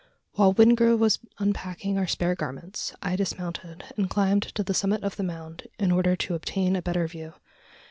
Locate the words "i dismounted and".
3.03-4.09